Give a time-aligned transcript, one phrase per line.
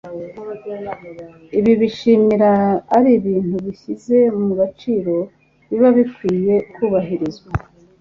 [1.57, 2.51] ibi bishimira
[2.97, 5.15] ari ibintu bishyize mu gaciro
[5.69, 7.51] biba bikwiriye kubahirizwa…